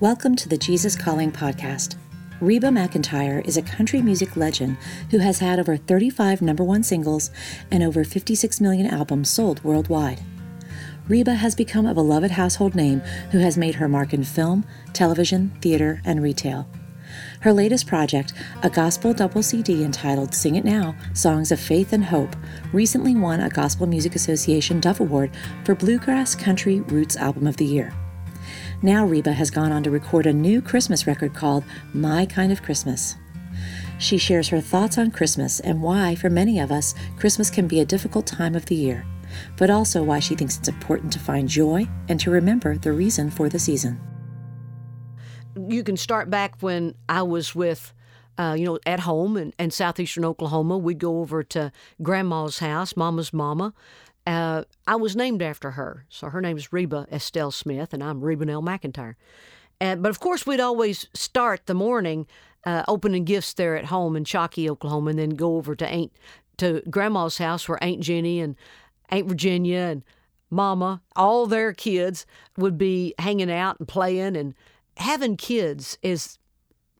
[0.00, 1.96] Welcome to the Jesus Calling podcast.
[2.40, 4.76] Reba McEntire is a country music legend
[5.10, 7.32] who has had over 35 number one singles
[7.72, 10.22] and over 56 million albums sold worldwide.
[11.08, 13.00] Reba has become a beloved household name
[13.32, 16.68] who has made her mark in film, television, theater, and retail.
[17.40, 22.04] Her latest project, a gospel double CD entitled Sing It Now Songs of Faith and
[22.04, 22.36] Hope,
[22.72, 25.32] recently won a Gospel Music Association Dove Award
[25.64, 27.92] for Bluegrass Country Roots Album of the Year.
[28.80, 32.62] Now Reba has gone on to record a new Christmas record called My Kind of
[32.62, 33.16] Christmas.
[33.98, 37.80] She shares her thoughts on Christmas and why, for many of us, Christmas can be
[37.80, 39.04] a difficult time of the year,
[39.56, 43.32] but also why she thinks it's important to find joy and to remember the reason
[43.32, 44.00] for the season.
[45.56, 47.92] You can start back when I was with
[48.38, 50.78] uh, you know, at home in, in southeastern Oklahoma.
[50.78, 53.74] We'd go over to grandma's house, mama's mama,
[54.28, 56.04] uh, I was named after her.
[56.10, 59.14] So her name is Reba Estelle Smith, and I'm Reba Nell McEntire.
[59.80, 62.26] And, but of course, we'd always start the morning
[62.66, 66.12] uh, opening gifts there at home in Chockie, Oklahoma, and then go over to Aunt
[66.58, 68.54] to Grandma's house where Aunt Jenny and
[69.08, 70.02] Aunt Virginia and
[70.50, 72.26] Mama, all their kids
[72.58, 74.36] would be hanging out and playing.
[74.36, 74.54] And
[74.98, 76.38] having kids is,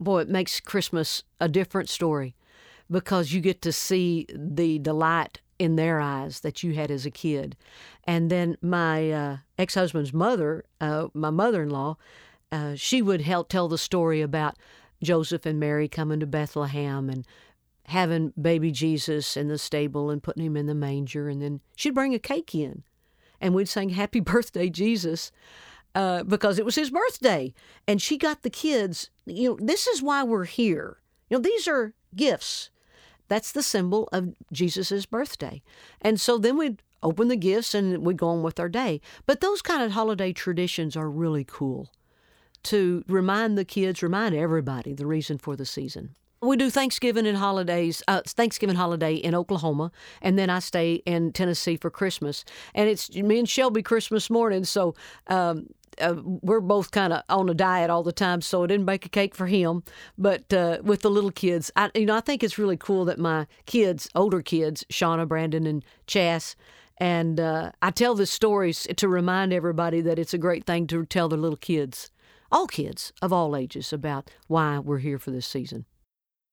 [0.00, 2.34] boy, it makes Christmas a different story
[2.90, 7.10] because you get to see the delight in their eyes that you had as a
[7.10, 7.56] kid.
[8.04, 11.96] And then my uh, ex husband's mother, uh, my mother in law,
[12.50, 14.56] uh, she would help tell the story about
[15.02, 17.24] Joseph and Mary coming to Bethlehem and
[17.86, 21.28] having baby Jesus in the stable and putting him in the manger.
[21.28, 22.82] And then she'd bring a cake in
[23.40, 25.30] and we'd sing Happy Birthday, Jesus.
[25.94, 27.52] Uh, because it was his birthday.
[27.86, 30.96] And she got the kids, you know, this is why we're here.
[31.28, 32.70] You know, these are gifts
[33.32, 35.62] that's the symbol of Jesus' birthday.
[36.02, 39.00] And so then we'd open the gifts and we'd go on with our day.
[39.24, 41.88] But those kind of holiday traditions are really cool
[42.64, 46.14] to remind the kids, remind everybody the reason for the season.
[46.42, 51.32] We do Thanksgiving and holidays, uh, Thanksgiving holiday in Oklahoma, and then I stay in
[51.32, 52.44] Tennessee for Christmas.
[52.74, 54.94] And it's me and Shelby Christmas morning, so
[55.28, 55.68] um,
[56.00, 59.06] uh, we're both kind of on a diet all the time, so I didn't bake
[59.06, 59.82] a cake for him.
[60.16, 63.18] But uh, with the little kids, I, you know, I think it's really cool that
[63.18, 66.56] my kids, older kids, Shawna, Brandon, and Chas,
[66.98, 71.04] and uh, I tell this stories to remind everybody that it's a great thing to
[71.04, 72.10] tell their little kids,
[72.50, 75.86] all kids of all ages, about why we're here for this season.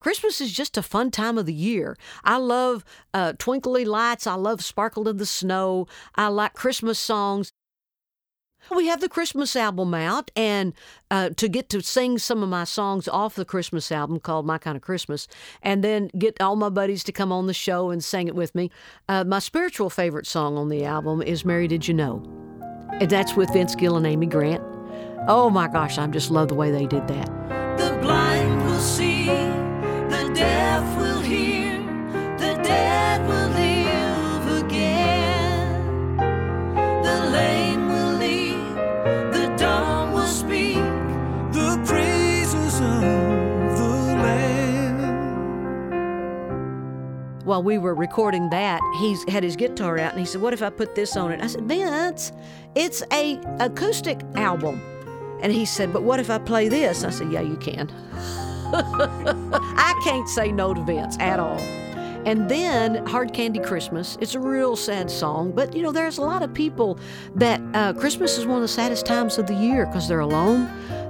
[0.00, 1.96] Christmas is just a fun time of the year.
[2.24, 2.84] I love
[3.14, 4.26] uh, twinkly lights.
[4.26, 5.86] I love sparkle in the snow.
[6.14, 7.50] I like Christmas songs.
[8.70, 10.72] We have the Christmas album out, and
[11.10, 14.58] uh, to get to sing some of my songs off the Christmas album called My
[14.58, 15.28] Kind of Christmas,
[15.62, 18.54] and then get all my buddies to come on the show and sing it with
[18.54, 18.70] me.
[19.08, 22.22] Uh, my spiritual favorite song on the album is Mary Did You Know?
[23.00, 24.62] And that's with Vince Gill and Amy Grant.
[25.28, 27.78] Oh my gosh, I just love the way they did that.
[27.78, 30.93] The blind will see, the deaf
[47.54, 50.60] while we were recording that, he's had his guitar out and he said, "What if
[50.60, 52.32] I put this on it?" I said, "Vince,
[52.74, 54.82] it's a acoustic album."
[55.40, 57.88] And he said, "But what if I play this?" I said, "Yeah, you can."
[58.74, 61.60] I can't say no to Vince at all.
[62.26, 64.18] And then Hard Candy Christmas.
[64.20, 66.98] It's a real sad song, but you know, there's a lot of people
[67.36, 70.68] that uh, Christmas is one of the saddest times of the year because they're alone.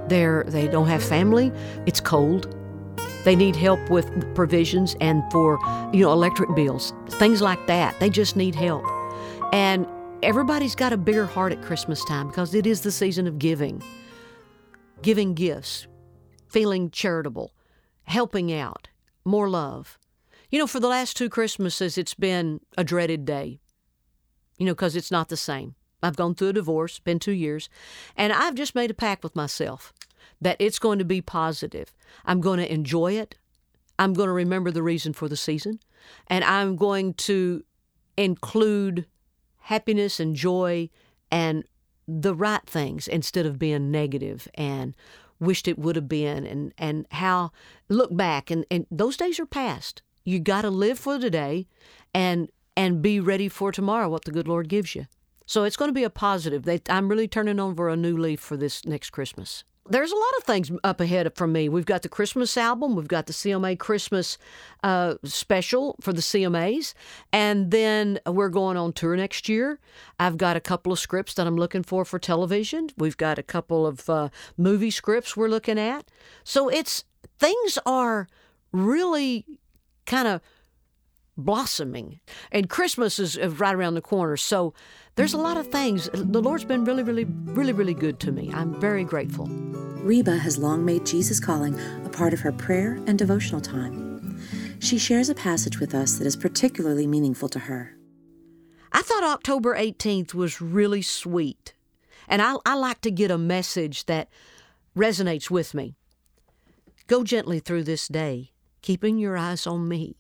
[0.08, 1.50] They're they don't have family.
[1.86, 2.54] It's cold.
[3.24, 5.58] They need help with provisions and for
[5.92, 7.98] you know electric bills, things like that.
[7.98, 8.84] They just need help.
[9.52, 9.86] And
[10.22, 13.82] everybody's got a bigger heart at Christmas time because it is the season of giving,
[15.02, 15.86] giving gifts,
[16.48, 17.52] feeling charitable,
[18.04, 18.88] helping out,
[19.24, 19.98] more love.
[20.50, 23.60] You know, for the last two Christmases, it's been a dreaded day,
[24.58, 25.74] you know, because it's not the same.
[26.02, 27.70] I've gone through a divorce, been two years,
[28.16, 29.94] and I've just made a pact with myself
[30.40, 31.94] that it's going to be positive.
[32.24, 33.36] I'm going to enjoy it.
[33.98, 35.78] I'm going to remember the reason for the season,
[36.26, 37.62] and I'm going to
[38.16, 39.06] include
[39.56, 40.90] happiness and joy
[41.30, 41.64] and
[42.06, 44.94] the right things instead of being negative and
[45.40, 47.50] wished it would have been and, and how
[47.88, 50.02] look back and, and those days are past.
[50.24, 51.66] You got to live for today
[52.14, 55.06] and and be ready for tomorrow what the good Lord gives you.
[55.46, 56.68] So it's going to be a positive.
[56.88, 59.62] I'm really turning over a new leaf for this next Christmas.
[59.88, 61.68] There's a lot of things up ahead from me.
[61.68, 64.38] We've got the Christmas album, we've got the CMA Christmas
[64.82, 66.94] uh, special for the CMAs,
[67.32, 69.78] and then we're going on tour next year.
[70.18, 72.88] I've got a couple of scripts that I'm looking for for television.
[72.96, 76.10] We've got a couple of uh, movie scripts we're looking at.
[76.44, 77.04] So it's
[77.38, 78.26] things are
[78.72, 79.44] really
[80.06, 80.40] kind of
[81.36, 82.20] blossoming.
[82.52, 84.36] And Christmas is right around the corner.
[84.36, 84.74] So
[85.16, 86.08] there's a lot of things.
[86.12, 88.50] The Lord's been really, really, really, really good to me.
[88.52, 89.46] I'm very grateful.
[89.46, 94.38] Reba has long made Jesus Calling a part of her prayer and devotional time.
[94.80, 97.96] She shares a passage with us that is particularly meaningful to her.
[98.92, 101.74] I thought October 18th was really sweet.
[102.28, 104.28] And I, I like to get a message that
[104.96, 105.94] resonates with me.
[107.06, 108.52] Go gently through this day,
[108.82, 110.16] keeping your eyes on me.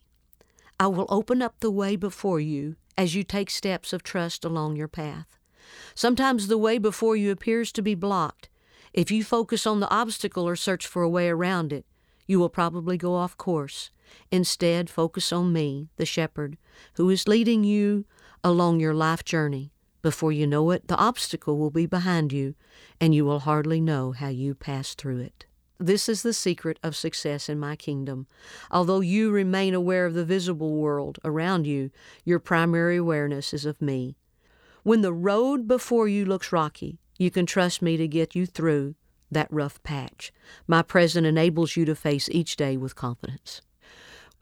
[0.78, 4.76] I will open up the way before you as you take steps of trust along
[4.76, 5.26] your path.
[5.94, 8.48] Sometimes the way before you appears to be blocked.
[8.92, 11.86] If you focus on the obstacle or search for a way around it,
[12.26, 13.90] you will probably go off course.
[14.30, 16.56] Instead, focus on me, the shepherd,
[16.94, 18.04] who is leading you
[18.42, 19.72] along your life journey.
[20.02, 22.54] Before you know it, the obstacle will be behind you,
[23.00, 25.46] and you will hardly know how you passed through it.
[25.78, 28.26] This is the secret of success in my kingdom.
[28.70, 31.90] Although you remain aware of the visible world around you,
[32.24, 34.16] your primary awareness is of me.
[34.82, 38.94] When the road before you looks rocky, you can trust me to get you through
[39.30, 40.32] that rough patch.
[40.66, 43.60] My presence enables you to face each day with confidence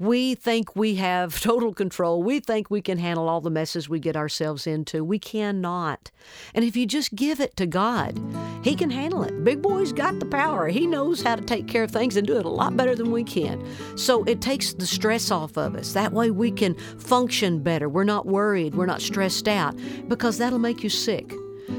[0.03, 2.23] we think we have total control.
[2.23, 5.05] We think we can handle all the messes we get ourselves into.
[5.05, 6.11] We cannot.
[6.55, 8.21] And if you just give it to God,
[8.65, 9.45] He can handle it.
[9.45, 10.69] Big Boy's got the power.
[10.69, 13.13] He knows how to take care of things and do it a lot better than
[13.13, 13.65] we can.
[13.97, 15.93] So it takes the stress off of us.
[15.93, 17.89] That way we can function better.
[17.89, 18.75] We're not worried.
[18.75, 19.77] We're not stressed out
[20.09, 21.33] because that'll make you sick.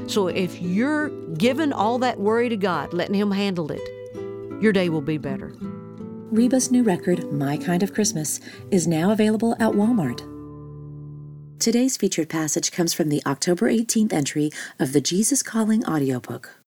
[0.06, 3.82] So if you're giving all that worry to God, letting Him handle it,
[4.62, 5.54] your day will be better.
[6.34, 8.40] Reba's new record, My Kind of Christmas,
[8.72, 10.18] is now available at Walmart.
[11.60, 14.50] Today's featured passage comes from the October 18th entry
[14.80, 16.60] of the Jesus Calling audiobook.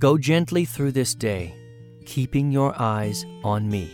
[0.00, 1.54] Go gently through this day,
[2.04, 3.88] keeping your eyes on me.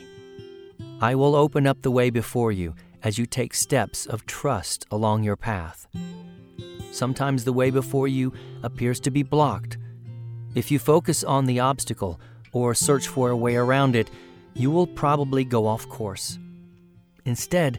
[1.02, 5.24] I will open up the way before you as you take steps of trust along
[5.24, 5.86] your path.
[6.90, 9.76] Sometimes the way before you appears to be blocked.
[10.54, 12.18] If you focus on the obstacle
[12.54, 14.10] or search for a way around it,
[14.58, 16.38] you will probably go off course.
[17.24, 17.78] Instead,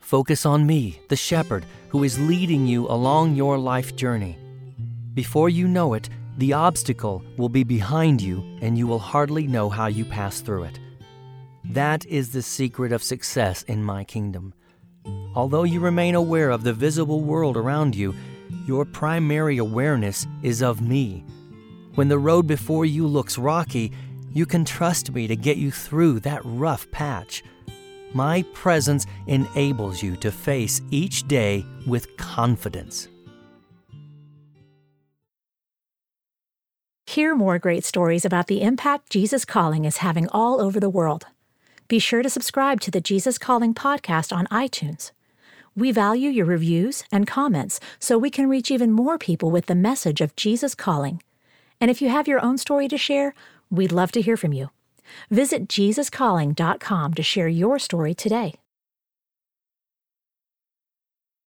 [0.00, 4.38] focus on me, the shepherd, who is leading you along your life journey.
[5.12, 9.68] Before you know it, the obstacle will be behind you and you will hardly know
[9.68, 10.80] how you pass through it.
[11.64, 14.54] That is the secret of success in my kingdom.
[15.34, 18.14] Although you remain aware of the visible world around you,
[18.66, 21.24] your primary awareness is of me.
[21.94, 23.92] When the road before you looks rocky,
[24.34, 27.42] you can trust me to get you through that rough patch.
[28.12, 33.08] My presence enables you to face each day with confidence.
[37.06, 41.26] Hear more great stories about the impact Jesus Calling is having all over the world.
[41.86, 45.12] Be sure to subscribe to the Jesus Calling podcast on iTunes.
[45.76, 49.74] We value your reviews and comments so we can reach even more people with the
[49.74, 51.22] message of Jesus Calling.
[51.80, 53.34] And if you have your own story to share,
[53.70, 54.70] We'd love to hear from you.
[55.30, 58.54] Visit JesusCalling.com to share your story today.